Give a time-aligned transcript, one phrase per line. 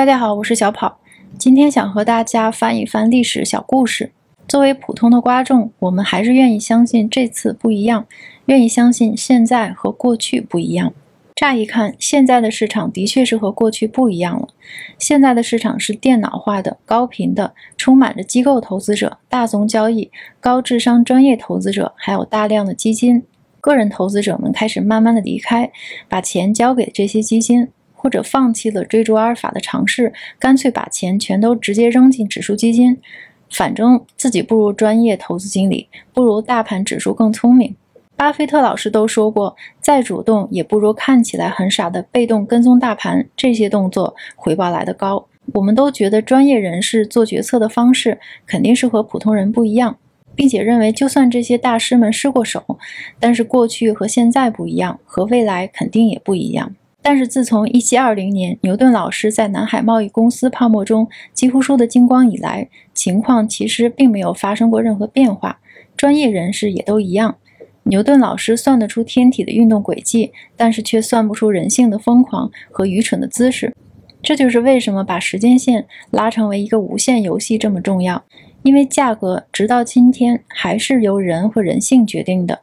[0.00, 0.98] 大家好，我是小跑，
[1.36, 4.12] 今天想和大家翻一翻历史小故事。
[4.48, 8.06] 作为普通的观众，我们还是愿意相信这次不一样，
[8.46, 10.94] 愿意相信现在和过去不一样。
[11.36, 14.48] 乍一看，现在的市场的确是和过去不一样了。
[14.98, 20.10] 现在的市场是电脑化的、高频的，充满着机构投资者、大宗交易、
[20.40, 23.22] 高智商专业投资者，还有大量的基金。
[23.60, 25.70] 个人投资者们开始慢慢的离开，
[26.08, 27.68] 把钱交给这些基金，
[28.00, 32.98] 或者放弃了追逐阿尔法的尝试，干脆把钱全都直接扔进指数基金。
[33.50, 37.76] 反正自己不如专业投资经理，不如大盘指数更聪明。
[38.16, 43.26] 巴菲特老师都说过，再主动也不如看起来很傻的被动跟踪大盘。
[43.36, 45.26] 这些动作回报来得高。
[45.54, 49.98] 我们都觉得专业人士做决策的方式肯定是和普通人不一样，
[50.36, 52.78] 并且认为就算这些大师们失过手，
[53.18, 56.76] 但是过去和现在不一样，和未来肯定也不一样。
[57.02, 65.60] 但是自从1720年牛顿老师在南海贸易公司泡沫中几乎输得精光以来，情况其实并没有发生过任何变化。
[65.96, 67.36] 专业人士也都一样。
[67.84, 73.74] 牛顿老师算得出天体的运动轨迹，但是却算不出人性的疯狂和愚蠢的姿势。
[74.22, 78.22] 这就是为什么把时间线拉成为一个无限游戏这么重要。
[78.62, 82.60] 因为价格直到今天还是由人和人性决定的。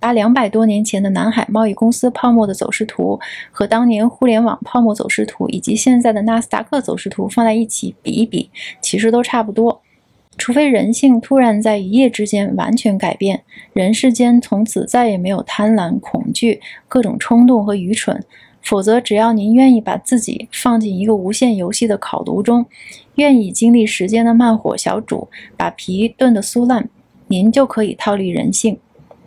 [0.00, 3.20] 把两百多年前的南海贸易公司泡沫的走势图
[3.52, 9.82] 和当年互联网泡沫走势图，以及现在的纳斯达克走势图放在一起比一比，其实都差不多。
[10.38, 13.42] 除非人性突然在一夜之间完全改变，
[13.74, 18.24] 人世间从此再也没有贪婪、恐惧、各种冲动和愚蠢，
[18.62, 22.64] 否则，只要您愿意把自己放进一个无限游戏的烤炉中，
[23.16, 25.28] 愿意经历时间的慢火小煮，
[25.58, 26.88] 把皮炖得酥烂，
[27.26, 28.78] 您就可以套利人性。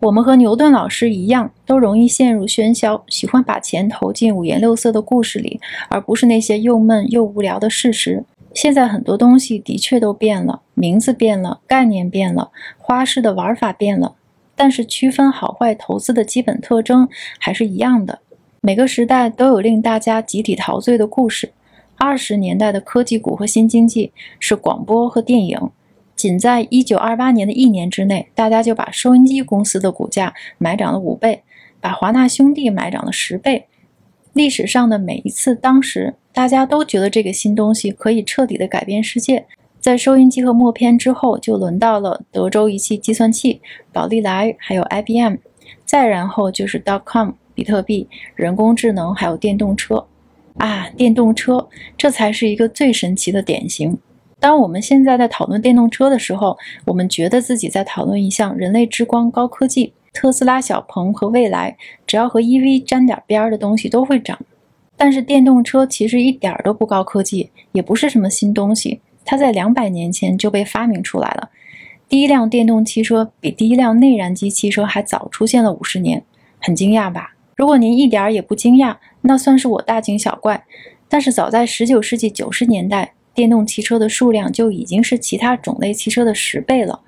[0.00, 8.24] 我们和牛顿老师一样，都容易陷入喧嚣，喜欢把钱投进五颜六色的故事里，而不是那些又闷又无聊的事实。
[8.54, 14.14] 现在很多东西的确都变了，名字变了，概念变了，花式的玩法变了，
[14.54, 17.08] 但是区分好坏投资的基本特征
[17.40, 18.20] 还是一样的。
[18.60, 21.52] 每个时代都有令大家集体陶醉的故事。
[21.96, 25.70] 二十年代的科技股和新经济是广播和电影，
[26.18, 31.44] 仅在一九二八年的一年之内，大家就把收音机公司的股价买涨了五倍，
[31.80, 33.66] 把华纳兄弟买涨了十倍。
[34.32, 39.46] 历史上的每一次，当时大家都觉得这个新东西可以彻底的改变世界。
[39.78, 43.62] 在收音机和默片之后，就轮到了德州仪器计算器、
[43.92, 45.36] 宝丽来，还有 IBM。
[45.84, 50.04] 再然后就是 dot com、比特币、人工智能，还有电动车。
[50.56, 53.96] 啊，电动车，这才是一个最神奇的典型。
[54.40, 56.56] 当我们现在在讨论电动车的时候，
[56.86, 59.92] 我们觉得自己在讨论一项人类之光——高科技。
[60.12, 61.76] 特斯拉、小鹏和蔚来，
[62.06, 64.38] 只要和 EV 沾点边儿的东西都会涨。
[64.96, 69.00] 但是电动车其实一点儿都不高科技，也不是什么新东西。
[69.24, 71.50] 它在两百年前就被发明出来了。
[72.08, 76.24] 第一辆电动汽车比第一辆内燃机汽车还早出现了五十年，
[76.58, 77.34] 很惊讶吧？
[77.54, 80.64] 如果您一点儿也不惊讶，那算是我大惊小怪。
[81.08, 87.02] 但是早在十九世纪九十年代，电动汽车的数量就已经是其他种类汽车的十倍了。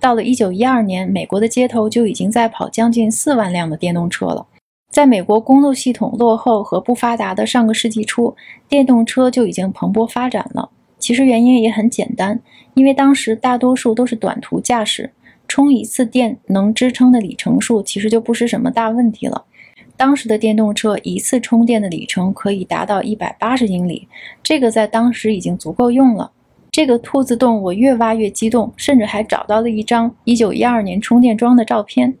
[0.00, 4.46] 到了一九一二年，美国的街头就已经在跑将近四万辆的电动车了。
[4.90, 8.34] 在美国公路系统落后和不发达的上个世纪初，
[8.66, 10.70] 电动车就已经蓬勃发展了。
[10.98, 12.40] 其实原因也很简单，
[12.72, 15.10] 因为当时大多数都是短途驾驶，
[15.46, 19.44] 充一次电能支撑的里程数其实就不是什么大问题了。
[19.96, 24.08] 当时的电动车一次充电的里程可以达到一百八十英里，
[24.42, 26.32] 这个在当时已经足够用了。
[26.72, 32.16] 这个兔子洞，我越挖越激动，甚至还找到了一张1912年充电桩的照片。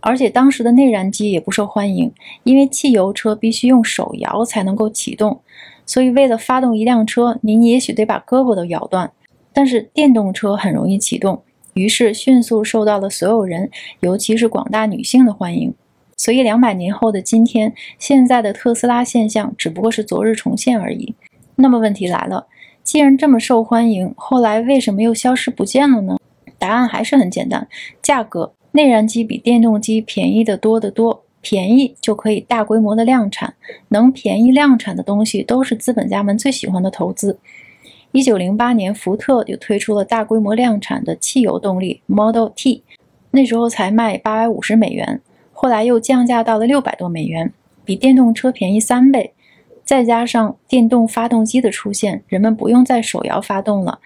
[0.00, 2.12] 而且当时的内燃机也不受欢迎，
[2.44, 5.40] 因为汽油车必须用手摇才能够启动，
[5.84, 9.10] 所以为了发动一辆车，您也许得把胳膊都咬断。
[9.52, 11.42] 但是电动车很容易启动，
[11.74, 15.74] 于是迅速受到了所有人，尤其是广大女性的欢迎。
[16.16, 21.14] 所以两百年后的今天，现在的特斯拉现象只不过是昨日重现而已。
[21.56, 22.46] 那么问题来了。
[22.82, 26.16] 既然这么受欢迎，后来为什么又消失不见了呢？
[26.56, 27.66] 答案还是很简单，
[28.00, 28.52] 价格。
[28.70, 33.54] 内燃机比电动机便宜的多得多，便宜就可以大规模的量产，
[33.88, 37.38] 能便宜量产的东西都是资本家们最喜欢的投资。
[38.12, 42.84] 一九零八年，福特就推出了大规模量产的汽油动力 Model T，
[43.32, 45.20] 那时候才卖八百五十美元，
[45.58, 47.50] 后来又降价到了六百多美元，
[47.82, 49.32] 比电动车便宜三倍。
[49.86, 54.00] 再加上电动发动机的出现，人们不用再手摇发动了。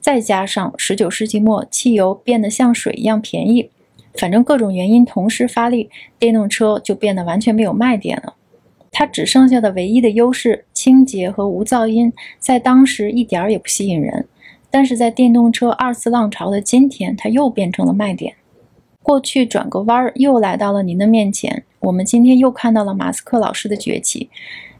[0.00, 3.70] 再加上十九世纪末汽油变得像水一样便宜，
[4.14, 5.88] 反正各种原因同时发力，
[6.18, 8.34] 电动车就变得完全没有卖点了。
[8.90, 14.26] 它只剩下的唯一的优势，清洁和无噪音，在当时一点儿也不吸引人。
[14.72, 18.34] 但是在电动车二次浪潮的今天，它又变成了卖点。
[19.02, 21.64] 过去转个弯儿，又来到了您的面前。
[21.80, 24.30] 我们今天又看到了马斯克老师的崛起。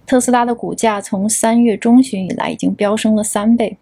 [0.06, 3.78] 特斯拉的股价从三月中旬以来已经飙升了三倍。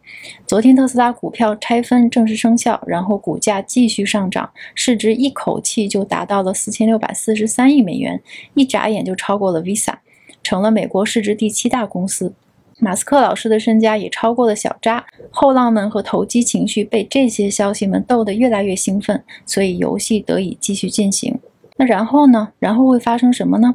[0.46, 8.20] 昨天特斯拉股票拆分正式生效，然后股价继续上涨，市值一口气就达到了四千六百四十三亿美元，
[8.52, 9.94] 一眨眼就超过了 Visa，
[10.42, 12.34] 成了美国市值第七大公司。
[12.80, 21.38] 马斯克老师的身家也超过了小扎，后浪们和投机情绪被这些消息们逗得越来越兴奋，所以游戏得以继续进行。
[21.76, 22.52] 那然后呢？
[22.58, 23.74] 然后会发生什么呢？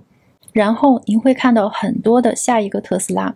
[0.54, 3.36] 然后您会看到很多的下一个特斯拉，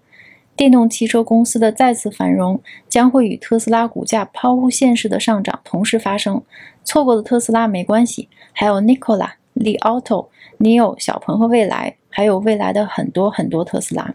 [0.56, 6.42] 电动汽车公司的再次繁荣将会与特斯拉股价抛物线式的上涨同时发生。
[6.84, 10.28] 错过的特斯拉没关系，还有 Nikola、Li Auto、
[10.60, 14.14] Neo、小鹏和蔚来，还有未来的很多很多特斯拉。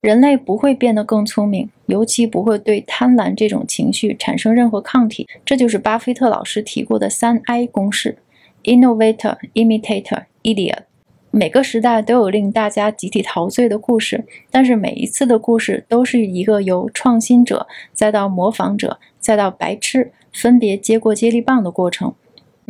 [0.00, 5.28] 人类不会变得更聪明，尤其不会对贪婪这种情绪产生任何抗体。
[5.44, 8.16] 这就是巴菲特老师提过的三 I 公式
[8.64, 10.84] ：Innovator、Imitator、Idiot。
[11.32, 22.14] 每个时代都有令大家集体陶醉的故事，但是每一次的故事都是一个由创新者再到模仿者再到白痴分别接过接力棒的过程。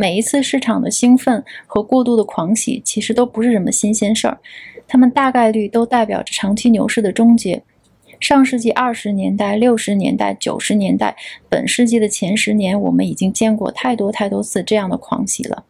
[0.00, 4.38] 每一次市场的兴奋和过度的狂喜，其实都不是什么新鲜事儿。
[4.88, 7.62] 它们大概率都代表着长期牛市的终结。
[8.19, 11.14] 上世纪二十年代、六十年代、九十年代，
[11.50, 15.64] 本世纪的前十年，我们已经见过太多太多次这样的狂喜了。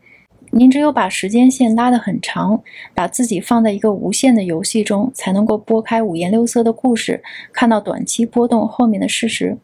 [0.52, 2.62] 您只有把时间线拉得很长，
[2.94, 7.20] 把自己放在一个无限的游戏中，才能够拨开五颜六色的故事，
[7.52, 9.58] 看到短期波动后面的事实。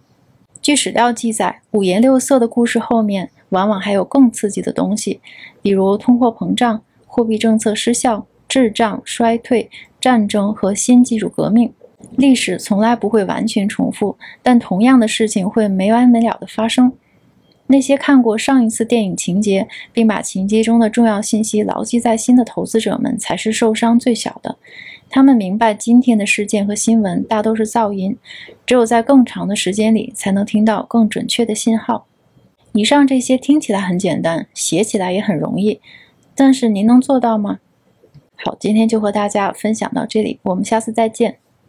[0.67, 5.21] 据史料记载，五颜六色的故事后面往往还有更刺激的东西，
[5.63, 8.27] 比如通货膨胀、货币政策失效。
[8.49, 9.71] 滞胀、衰退、
[10.01, 11.73] 战争和新技术革命，
[12.17, 16.93] 历史从来不会完全重复，但同样的事情会没完没了的发生。
[17.69, 24.57] 那些看过上一次电影情节，并把情节中的重要信息牢记在心的投资者们，才是受伤最小的。
[25.09, 28.17] 他们明白今天的事件和新闻大都是噪音，
[28.65, 32.07] 只有在更长的时间里，才能听到更准确的信号。
[32.73, 35.81] 以上这些听起来很简单，写起来也很容易，
[36.35, 37.59] 但是您能做到吗？
[38.45, 41.39] 好，今天就和大家分享到这里，我们下次再见。